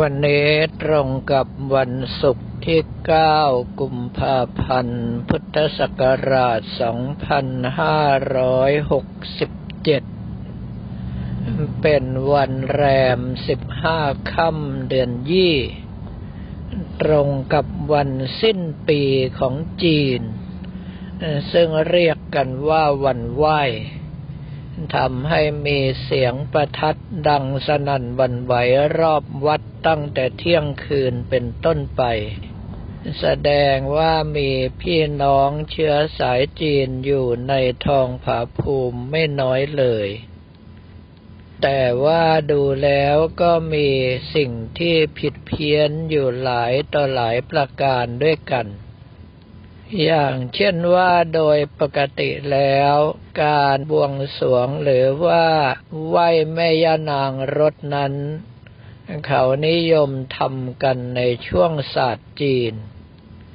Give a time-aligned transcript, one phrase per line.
[0.00, 0.48] วันนี้
[0.82, 2.80] ตรงกับวันศุกร์ที่
[3.28, 6.74] 9 กุมภาพันธ์ พุทธศักราช 2567
[11.82, 12.84] เป็นวันแร
[13.18, 13.20] ม
[13.76, 15.56] 15 ค่ำเดือนยี่
[17.02, 18.10] ตรงกับวัน
[18.42, 18.58] สิ้น
[18.88, 19.02] ปี
[19.38, 20.20] ของจีน
[21.52, 23.62] ซึ่งเรียกกันว่าวันไหว้
[24.96, 28.54] ทำให้มีเสียงประทัดดังสนั่นบันไหว
[28.98, 32.02] รอบวัดตั้งแต่เที่ยงคืนเป็นต้นไป
[33.20, 34.50] แสดงว่ามี
[34.80, 37.54] พี่น้องเชื้อสายจีนอยู่ใน
[37.86, 40.08] ทองผาภูมิไม่น้อยเลย
[41.62, 43.88] แต่ว่าดูแล้วก็มี
[44.34, 48.66] สิ่งที่ผิดเพี้ยนอยู่หลายต่อหลายประการด้วยกัน
[50.00, 52.96] อย่างเช่นว่าโดยปกติแล้ว
[53.44, 55.46] การบวงสรวงหรือว่า
[56.06, 58.14] ไหว้แม่ย่านางรถนั้น
[59.26, 62.74] เขานิยมทำกันในช่วงศาสตร์จีน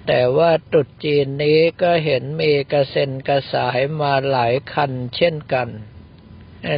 [0.08, 5.70] แต่ว่าตุดจีนนี้ก็เห็นมีกระเซ็นกระสายมาหลายคันเช่นกัน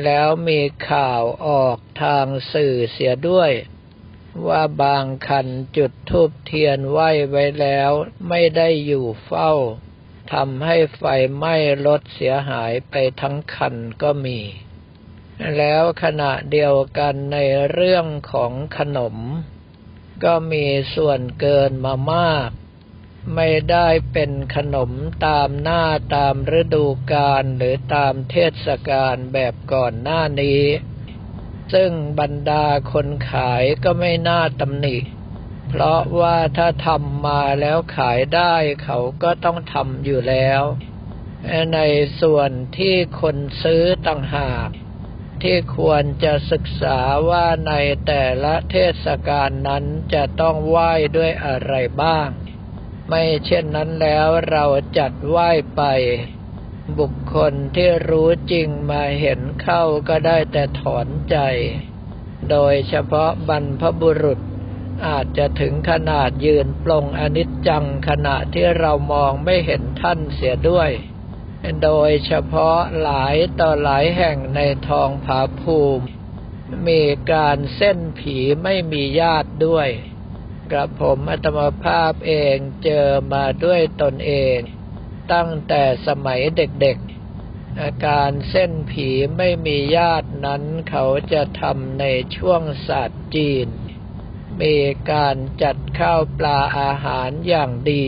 [0.05, 3.51] แล้วมีข่าวออกทางสื่อเสียด้วย
[4.47, 7.91] ว่าบางคันจุดทูบเทียนไหว้ไว้แล้ว
[8.29, 9.51] ไม่ได้อยู่เฝ้า
[10.33, 11.03] ทำให้ไฟ
[11.35, 14.39] ไหม้รถเสียหายไปทั้งคันก็มี
[15.57, 17.37] แล้วขณะเดียวกันใน
[17.71, 19.15] เรื่องของขนม
[20.23, 22.49] ก็มีส่วนเกินมามาก
[23.35, 24.91] ไม่ได้เป็นขนม
[25.25, 25.83] ตามหน้า
[26.15, 30.61] ตามฤดูกาลหรือตามเทศกาลแบบก่อนหน้านี้
[31.73, 34.97] ซึ่งบรรดาคนขายก็ไม่น่าตำหนิ
[35.69, 38.53] เพราะว่าถ้าทำมาแล้วขายได้
[38.83, 40.61] เขาก็ต้องทำอยู่แล้ว
[41.73, 41.79] ใน
[42.21, 44.69] ส่วนที่คนซื้อต่างหาก
[45.43, 47.73] ที่ควรจะศึกษาว่าใน
[48.07, 52.27] แต่ละเทศกาลนั้นจะต้องไหว้ด้วยอะไรบ้าง
[53.07, 54.65] ไม่เช่นนั้นแล้วเรา
[54.97, 55.81] จัดไหว้ไป
[56.99, 61.37] บุคคลที่รู้จริงมาเห็นเข้าก็ได้แต่ถอนใจ
[62.49, 64.39] โดยเฉพาะบรรพบุรุษ
[65.07, 70.91] อาจจะถึงขนาดยืนปลงอนิจจังขณะที่เรามองไม่เห็นท่านเสียด้วย
[71.83, 76.05] โดยเฉพาะหลายต่อหลายแห่งในทองผาภูมิ
[76.87, 77.01] มี
[77.31, 79.89] การเส้นผีไม่มีญาติด้วย
[80.71, 84.59] กระผมอัตมภาพเองเจอมาด้วยตนเอง
[85.33, 93.67] ตั้งแต่สมัยเด็กๆ อาการเส้นผีไม่มีญาตินั้นเขาจะทำในช่วงศาสตร์จีน
[94.61, 94.75] มี
[95.11, 98.07] การจัดข้าวปลาอาหารอย่างดี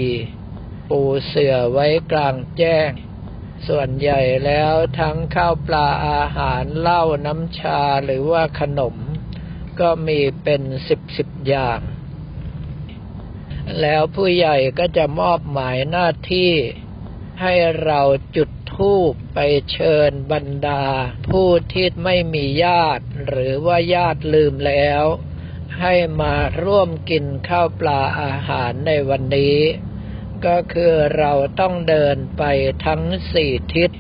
[0.90, 2.90] ปูเสื่อไว้กลางแจ้ง
[3.68, 8.96] ส่วนใหญ่แล้วทั้งข้าวปลาอาหารเหล้าน้ำชาหรือว่าขนม
[9.80, 11.80] ก็มีเป็นสิบสิบอย่าง
[13.82, 16.52] แล้วผู้ใหญ่ก็จะมอบหมายหน้าที่
[17.42, 17.54] ให้
[17.84, 18.02] เรา
[18.36, 19.40] จุดธูปไป
[19.72, 20.84] เชิญบรรดา
[21.30, 25.04] ผู้ที่ไม่มีญาติ หรือว่าญาติลืมแล้ว
[25.80, 29.60] ให้มาร่วมกินข้าวปลาอาหารในวันนี้
[30.46, 32.44] ก็คือเราต้องเดินไป
[32.86, 33.04] ทั้ง
[33.34, 33.92] สี่ทิศ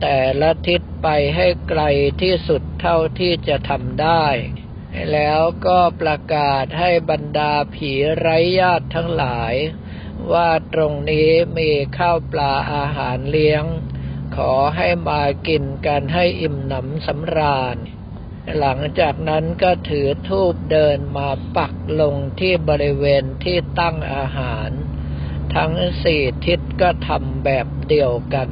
[0.00, 1.82] แต่ละทิศไปให้ไกล
[2.22, 4.26] ที่สุดเท่าที่จะทำได้
[5.12, 9.54] แล้วก็ประกาศให้บรรดาผีไร้ญาติทั้งหลาย
[10.32, 11.28] ว่าตรงนี้
[11.58, 13.64] มีข้าวปลาอาหารเลี้ยง
[14.36, 17.76] ขอให้มากินกันให้อิ่มหนำสำราญ
[18.58, 24.70] หลังจากนั้นก็ถือทูบเดินมาปักลงที่บริเวณที่ตั้งอาหาร
[25.54, 25.72] ทั้ง
[26.02, 28.48] สี่ทิศก็ทำแบบเดียวกัน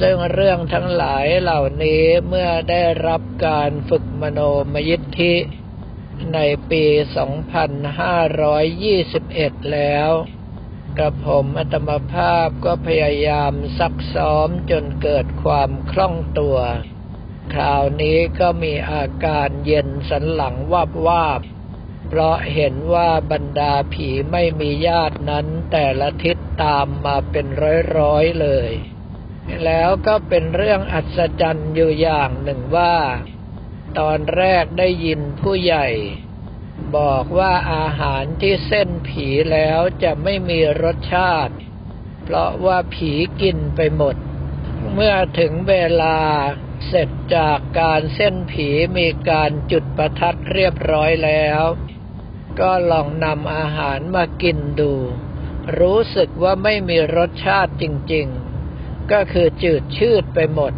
[0.00, 4.40] ซึ่งเรื่องทั้งหลายเหล่านี้เมื่อได้รับการฝึกมโน
[4.72, 5.34] มยิทธิ
[6.34, 6.38] ใน
[6.70, 6.84] ปี
[8.88, 10.10] 2521 แล้ว
[10.98, 16.58] กระผมอัตมภาพก็พยายามซักซ้อมจนเกิดความคล่องตัว
[17.54, 21.40] คราวนี้ก็มีอาการเย็นสันหลังวาบวาบ
[22.08, 27.46] เพราะเห็นว่าบรรดาผีไม่มีญาตินั้นแต่ละทิศตามมาเป็น
[27.96, 28.70] ร้อยๆเลย
[29.64, 32.96] แล้วก็เป็นเรื่องอัศจรรย์อยู่อย่างหนึ่งว่า
[33.98, 35.86] ตอนแรกได้ยินผู้ใหญ่
[36.96, 41.54] บอกว่าอาหารที่เส้นผีแล้วจะไม่มีรสชาติ
[42.24, 44.16] เพราะว่าผีกินไปหมด
[44.92, 46.18] เมื่อถึงเวลา
[46.88, 48.68] เสร็จจากการเส้นผี
[48.98, 51.62] มีการจุดประทัดเรียบร้อยแล้ว
[52.60, 54.92] ก็ลองนำอาหารมากินดู
[55.78, 60.72] รู้สึกว่าไม่มีรสชาติจริงๆ ก็คือจืดชืดไปหมด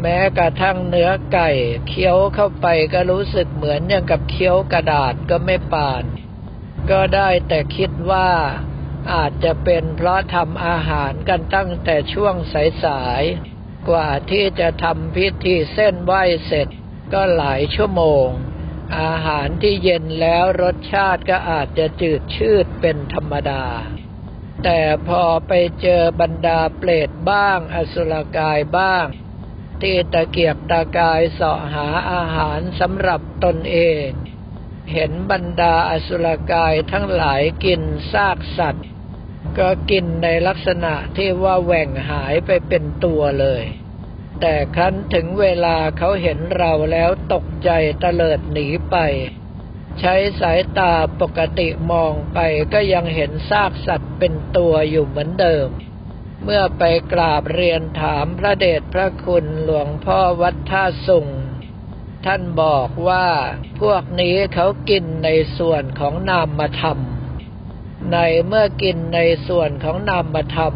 [0.00, 1.50] แม้กระทั่งเนื้อไก่
[1.88, 6.04] เคี้ยวเข้าไปก็รู้สึกเหมือนอย่างกับเคี้ยวกระดาษก็ไม่ปาน
[6.90, 8.30] ก็ได้แต่คิดว่า
[9.12, 12.34] อาจจะเป็นเพราะทำอาหารกันตั้งแต่ช่วง
[12.84, 16.68] สายๆ กว่าที่จะทำพิธีเส้นไหว้เสร็จ
[17.12, 18.26] ก็หลายชั่วโมง
[19.00, 23.64] อาหารที่เย็นแล้วรสชาติก็อาจจะจืดชืดเป็นธรรมดา
[24.64, 29.06] แต่พอไปเจอบรรดาเปรตบ้าง อสุรกายบ้าง
[29.82, 34.06] ที่ตะเกียบตะกายเสาะหาอาหารสำหรับตนเอง
[34.92, 37.82] เห็นบรรดาอสุรกายทั้งหลายกิน
[38.12, 38.86] ซากสัตว์
[39.58, 43.64] ก็กินในลักษณะที่ว่าแหว่งหายไปเป็นตัวเลย
[44.40, 47.70] แต่ครั้นถึงเวลาเขาเห็นเราแล้วตกใจ
[48.00, 48.96] เตลิดหนีไป
[50.00, 52.38] ใช้สายตาปกติมองไป
[52.72, 55.68] ก็ยังเห็นซากสัตว์เป็นตัวอยู่เหมือนเดิม
[56.48, 61.28] เมื่อไปกราบเรียนถามพระเดชพระคุณหลวงพ่อวัดท่าสุง
[62.26, 63.26] ท่านบอกว่า
[63.80, 65.28] พวกนี้เขากินใน
[65.58, 66.98] ส่วนของนามธรรม
[68.12, 70.74] ในเมื่อกินในส่วนของนามธรรม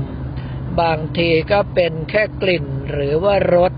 [0.81, 3.73] บางทีก็เป็นแค่กลิ่นหรือว่ารส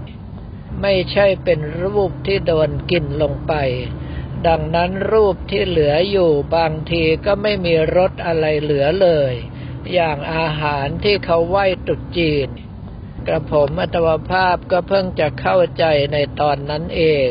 [0.83, 3.55] ไม่ใช่เป็นรูปที่โดนกินลงไป
[4.47, 9.35] ดังนั้นรูปที่เหลืออยู่บางทีก็ไม่มีรสอะไรเหลือเลย
[9.93, 12.49] อย่างอาหารที่เขาไหว้ตรุษจีน
[13.27, 17.29] กระผมอัตวภาพก็เพิ่งจะเข้าใจในตอนนั้นเอง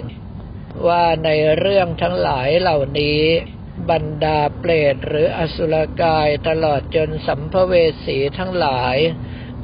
[0.87, 3.21] ว่าในเรื่องทั้งหลายเหล่านี้
[3.89, 7.73] บรรดาเปรตหรืออสุรกายตลอดจนสัมภเว
[8.05, 8.97] สีทั้งหลาย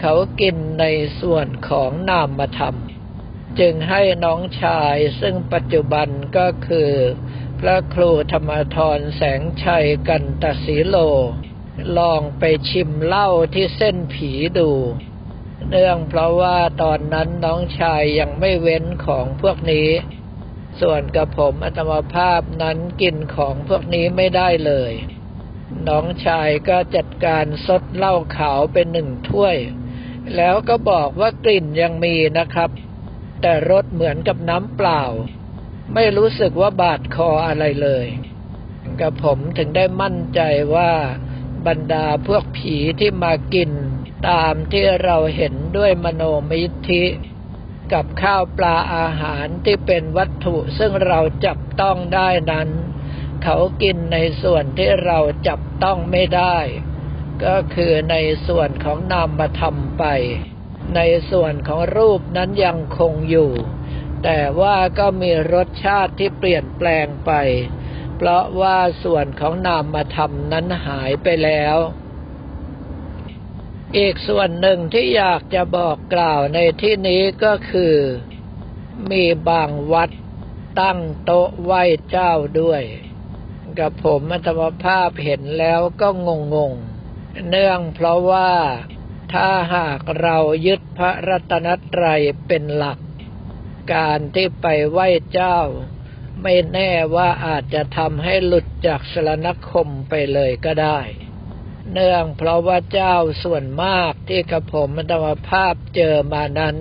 [0.01, 0.85] เขากินใน
[1.21, 2.77] ส่วนของนามธรรม
[3.59, 6.07] จึงให้น้องชายซึ่งปัจจุบัน
[6.37, 6.91] ก็คือ
[7.59, 10.95] พระครูธรรมทรแสงชัยกันตสีโล
[11.97, 14.71] ลองไปชิมเหล้าที่เส้นผีดู
[15.69, 19.87] เนื่องเพราะว่าตอนนั้นน้องชายยังไม่เว้นของพวกนี้
[20.81, 24.91] ส่วนกับผมอัตมภาพนั้นกินของพวกนี้ไม่ได้เลย
[25.87, 29.57] น้องชายก็จัดการซดเหล้าขาวเป็นหนึ่งถ้วย
[30.35, 32.69] แล้วก็บอกว่ากลิ่นยังมีนะครับ
[33.41, 35.03] แต่รสเหมือนกับน้ำเปล่า
[35.93, 38.05] ไม่รู้สึกว่าบาดคออะไรเลย
[39.01, 40.41] กับผมถึงได้มั่นใจ
[40.75, 40.91] ว่า
[41.67, 43.71] บรรดาพวกผีที่มากิน
[44.29, 47.05] ตามที่เราเห็นด้วยมโนมิธิ
[47.93, 52.69] กับข้าวปลาอาหารที่เป็นวัตถุซึ่งเราจับต้องได้นั้น
[53.43, 56.57] เขากินในส่วนที่เราจับต้องไม่ได้
[57.45, 58.15] ก็คือใน
[58.47, 60.05] ส่วนของนามธรรมไป
[60.95, 63.51] ในส่วนของรูปนั้นยังคงอยู่
[64.23, 67.31] แต่ว่าก็มีรสชาติที่เปลี่ยนแปลงไป
[68.17, 71.77] เพราะว่าส่วนของนามธรรมนั้นหายไปแล้ว
[73.97, 77.95] อีกส่วนหนึ่งที่อยากจะบอกกล่าวในที่นี้ก็คือ
[79.11, 80.09] มีบางวัด
[80.79, 82.83] ตั้งโต๊ะไหว้เจ้าด้วย
[83.79, 88.51] กับผมอัตมภาพเห็นแล้วก็งงงๆเนื่องเพราะว่า
[89.33, 92.99] ถ้าหากเรายึดพระรัตนตรัยเป็นหลัก
[93.93, 95.59] การที่ไปไหว้เจ้า
[96.41, 100.99] ไม่แน่ว่าอาจจะทำให้หลุดจากสรณคมไปเลยก็ได้
[101.91, 106.77] เนื่องเพราะว่าเจ้าส่วนมากที่กระผมธรรมภาพเจอมานั้น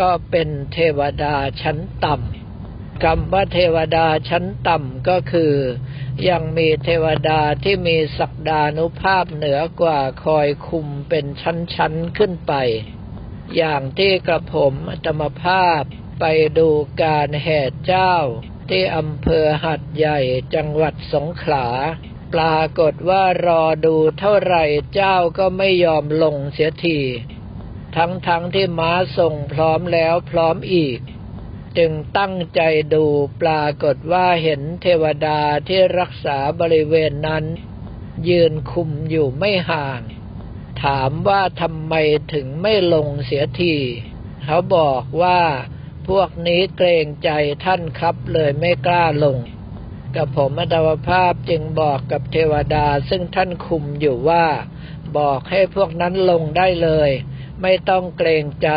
[0.00, 5.54] ก็เป็นเทวดาชั้นต่ำคำว่าเทวดาชั้นต่ำก็คือ
[6.28, 12.54] ยังมีเทวดาที่มีศักดานุภาพเหนือกว่าคอยคุมเป็นชั้นๆขึ้นไป
[13.56, 14.74] อย่างที่กระผม
[15.06, 15.82] ธรรมภาพ
[16.20, 16.24] ไป
[16.58, 16.68] ดู
[17.02, 18.14] การแห่เจ้า
[18.68, 20.18] ที่อำเภอหัดใหญ่
[20.54, 21.66] จังหวัดสงขลา
[22.34, 27.00] ปรากฏว่ารอดูเท่าไหร่เจ้าก็ไม่ยอมลงเสียที
[27.96, 30.98] ทั้งๆทที่ม้าส่งพร้อมแล้วพร้อมอีก
[31.78, 32.60] จึงตั้งใจ
[32.94, 33.04] ดู
[33.42, 37.44] ปรากฏว่าเห็นเทวดาที่รักษาบริเวณนั้น
[38.28, 40.00] ยืนคุมอยู่ไม่ห่าง
[40.82, 41.94] ถามว่าทำไม
[42.32, 43.74] ถึงไม่ลงเสียที
[44.44, 45.40] เขาบอกว่า
[46.08, 47.30] พวกนี้เกรงใจ
[47.64, 49.36] ท่านครับเลยไม่กล้าลง
[50.16, 54.46] กับผมอัตวภาพจึงบอกกับเทวดาซึ่งท่านคุมอยู่ว่า
[55.18, 57.10] บอกให้พวกนั้นลงได้เลย
[57.62, 58.70] ไม่ต้องเกรงใจ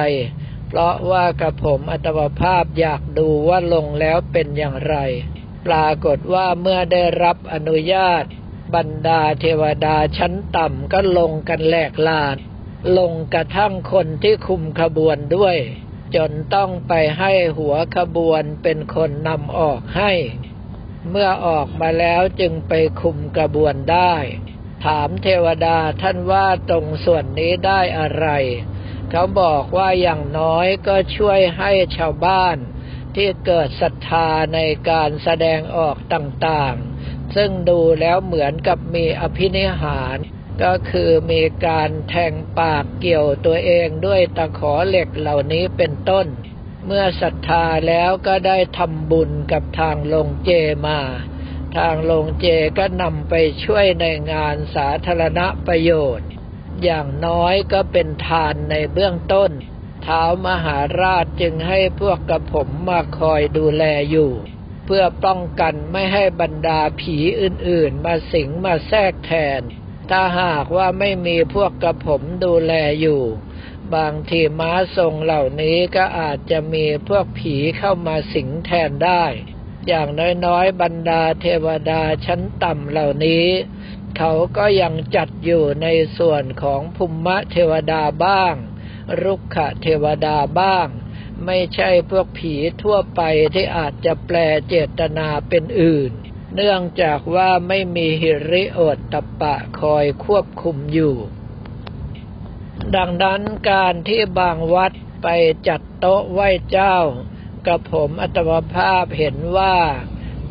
[0.67, 4.95] เพราะว่ากับผมอัตวภาพอยากดูว่าลงแล้วเป็นอย่างไร
[5.67, 8.23] ปรากฏว่าเมื่อได้รับอนุญาต
[8.75, 12.37] บรรดาเทวดาชั้นต่ำก็ลงกันแหลกลาน
[12.97, 15.57] ลงกระทั่งคนที่คุมขบวนด้วย
[16.15, 20.11] จนต้องไปให้หัวขบวนเป็นคนนำออกให้
[21.09, 24.13] เมื่อออกมาแล้วจึงไปคุมกระบวนได้
[24.85, 28.27] ถามเทวดาท่านว่าตรงส่วนนี้ได้อะไร
[29.09, 32.57] เขาบอกว่าอย่างน้อยก็ช่วยให้ชาวบ้าน
[33.15, 40.17] ที่เกิดศรัทธาในการแสดงออกต่างๆ ซึ่งดูแล้วเหมือนกับมีอภินิหาร
[40.63, 46.27] ก็คือมีการแทงปากเกี่ยวตัวเองด้วยตะขอเหล็กเหล่านี้เป็นต้น
[46.85, 50.51] เมื่อศรัทธาแล้วก็ได้ทำบุญกับทางลงเจ
[50.85, 50.99] มา
[51.77, 56.29] ทางลงเจก็นำไปช่วยในงานสาธารณประโยชน์
[56.83, 59.51] อย่างน้อยก็เป็นทานในเบื้องต้น
[60.05, 64.31] ท้าวมหาราชจึงให้พวกกระผมมาคอยดูแลอยู่
[64.85, 69.61] เพื่อป้องกันไม่ให้บรรดาผีอื่นๆ มาสิงมาแทรกแทน
[70.11, 73.23] ถ้าหากว่าไม่มีพวกกระผมดูแลอยู่
[73.95, 79.23] บางทีม้าทรงเหล่านี้ก็อาจจะมีพวกผีเข้ามาสิงแทนได้
[79.87, 80.07] อย่าง
[80.45, 83.47] น้อยๆ บรรดาเทวดาชั้นต่ำเหล่านี้
[84.17, 85.87] เขาก็ยังจัดอยู่ใน
[86.17, 88.55] ส่วนของภูมิเทวดาบ้าง
[89.21, 90.87] รุกขเทวดาบ้าง
[91.45, 93.21] ไม่ใช่พวกผีทั่วไป
[93.53, 94.37] ที่อาจจะแปล
[94.67, 96.11] เจตนาเป็นอื่น
[96.55, 101.15] เนื่องจากว่าไม่มีหิริโอตตปะคอยควบคุมอยู่
[102.95, 104.91] ดังนั้นการที่บางวัด
[105.23, 105.27] ไป
[105.67, 106.97] จัดโต๊ะไหว้เจ้า
[107.67, 109.77] กับผมอัตมภาพเห็นว่า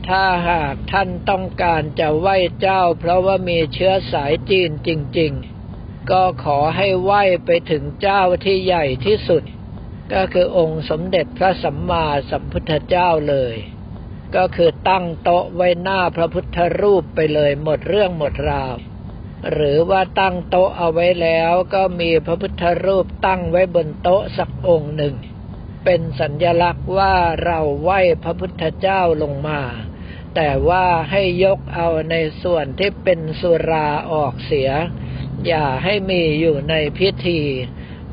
[0.08, 5.32] ถ้าหากท่านต้องการจะไหว้เจ้า เพราะว่ามีเชื้อสายจีนจริง
[5.70, 9.42] ๆ ก็ขอให้ไหว้ไปถึงเจ้าที่ใหญ่ที่สุด
[10.12, 13.54] ก็คือองค์สมเด็จพระสัมมาสัมพุทธเจ้าเลย
[14.36, 18.74] ก็คือตั้งโต๊ะไว้หน้าพระพุทธรูปไปเลยหมดเรื่องหมดราว
[19.52, 25.14] หรือว่าตั้งโต๊ะเอาไว้แล้วก็มีพระพุทธรูปตั้งไว้บนโต๊ะสักองค์หนึ่ง
[25.84, 29.60] เป็นสัญญลักษณ์ว่าเราไหว้พระพุทธเจ้าลงมา
[30.34, 34.70] แต่ว่าให้ยกเอาในส่วนที่เป็นสุราออกเสีย
[35.46, 37.40] อย่าให้มีอยู่ในพิธี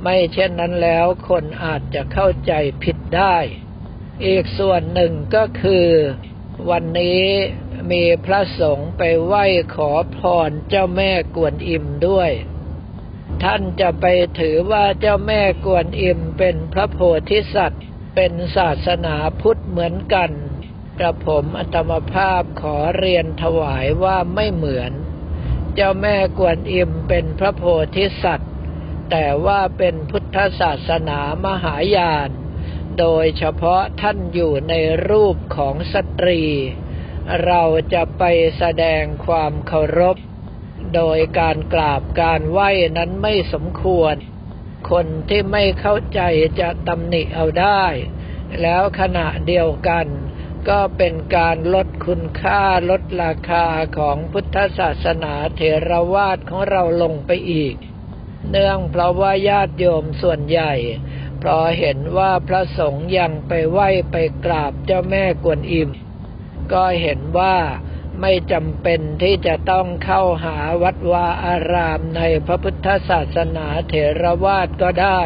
[0.02, 3.38] ไม่เช่นนั้นแล้วคนอาจจะเข้าใจผิดได้
[4.26, 5.88] อีกส่วนหนึ่งก็คือ
[6.70, 7.24] วันนี้
[7.92, 9.46] มีพระสงฆ์ไปไหว้
[9.76, 12.32] ขอพรเจ้าแม่กวนอิมด้วย
[13.44, 14.06] ท่านจะไป
[14.40, 17.84] ถือว่าเจ้าแม่กวนอิมเป็นพระโพธิสัตว์
[18.16, 20.32] เป็นศาสนาพุทธเหมือนกัน
[21.00, 24.92] กระผมอัตมภาพขอเรียนถวายว่าไม่เหมือน
[25.76, 27.64] เจ้าแม่กวนอิมเป็นพระโพ
[27.96, 28.52] ธิสัตว์
[29.12, 32.30] แต่ว่าเป็นพุทธศาสนามหายาน
[33.00, 34.74] โดยเฉพาะท่านอยู่ใน
[35.10, 36.42] รูปของสตรี
[37.46, 37.64] เรา
[37.94, 38.24] จะไป
[38.58, 40.18] แสดงความเคารพ
[40.96, 44.16] โดยการกราบการไหว้นั้นไม่สมควร
[44.92, 46.22] คนที่ไม่เข้าใจ
[46.60, 47.84] จะตำหนิเอาได้
[48.62, 50.08] แล้วขณะเดียวกัน
[50.70, 53.66] ก็เป็นการลดคุณค่าลดราคา
[53.98, 57.76] ของพุทธศาสนาเทรวาสของเราลงไปอีก
[58.50, 60.74] เนื่องเพราะว่าญาติโยมส่วนใหญ่
[61.40, 64.16] เพราะเห็นว่าพระสงฆ์ยังไปไหว้ไป
[64.46, 65.90] กราบเจ้าแม่กวนอิม
[66.74, 67.58] ก็เห็นว่า
[68.22, 75.22] ไม่จำเป็นที่จะต้องเข้าหาวัดวาอารามในพระพุทธศาสนาเถรวาทก็ได้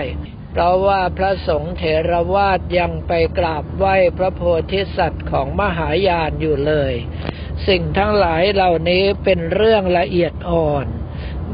[0.52, 4.42] เพราะว่าพระสงฆ์เถรวาทยังไปกราบไหว้พระโพ
[4.72, 6.94] ธิสัตว์ของมหายานอยู่เลย
[7.68, 10.86] สิ่งทั้งหลายเหล่านี้เป็นเรื่องละเอียดอ่อน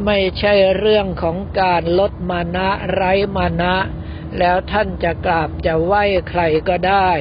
[0.06, 3.76] ไม่ใช่เรื่องของการลดมานะไร้มานะ
[4.40, 7.12] แล้วท่านจะกราบจะไหว้ใครก็ได้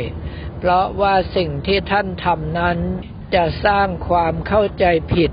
[0.58, 2.78] เพราะว่าสิ่งที่ท่านทำนั้น
[3.34, 5.30] จะสร้างความเข้าใจผิด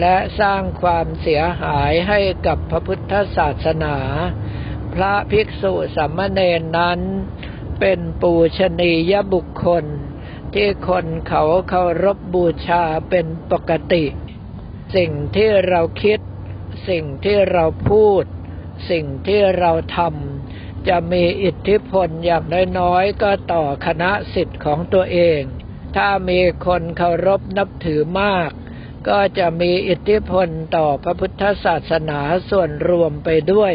[0.00, 3.96] และสร้างความเสียหายให้กับพระพุทธศาสนา
[4.94, 7.00] พระภิกษุสัมมเนนนั้น
[7.80, 9.84] เป็นปูชนียบุคคล
[10.54, 14.04] ที่คนเขาเคารพบบูชาเป็นปกติ
[14.96, 16.20] สิ่งที่เราคิด
[16.88, 18.24] สิ่งที่เราพูด
[18.90, 20.41] สิ่งที่เราทำ
[20.88, 22.44] จะมีอิทธิพลอย่าง
[22.78, 25.40] น้อยๆก็ต่อคณะสิทธิ์ของตัวเอง
[25.96, 28.50] ถ้ามีคนเคารพนับถือมาก
[29.08, 32.20] ก็จะมีอิทธิพลต่อพระพุทธศาสนา
[32.50, 33.74] ส่วนรวมไปด้วย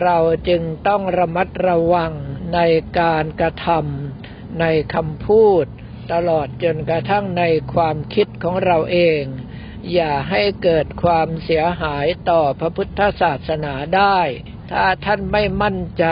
[0.00, 2.12] เราจึงต้องระมัดระวัง
[2.54, 2.60] ใน
[3.00, 4.64] การกระทำใน
[4.94, 5.64] คำพูด
[6.12, 9.22] ตลอดจนกระทั่งในความคิดของเราเอง
[9.92, 14.20] อย่าให้เกิดความเสียหายต่อพระพุทธศาสนาได้
[14.72, 16.06] ถ้าท่านไม่มั่นใจ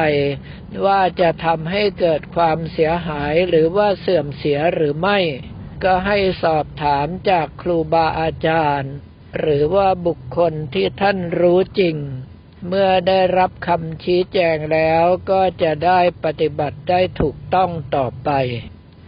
[0.84, 5.18] ว่าจะทำให้เกิดความเสียหายหรือว่าเสื่อมเสียหรือไม่
[5.84, 8.92] ก็ให้สอบถามจากครูบาอาจารย์
[9.38, 11.96] หรือว่าบุคคลที่ท่านรู้จริง
[12.68, 18.30] เมื่อได้รับคำชี้แจงแล้วก็จะได้ปฏิบัติได้ถูกต้องต่อไป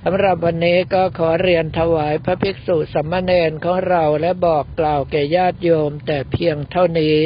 [0.04, 7.18] สำหรับวันนี้ก็ขอเรียนถวายพระภิกษุสัมมาเนนของเราและบอกกล่าวแก่ญาติโยมแต่เพียงเท่านี้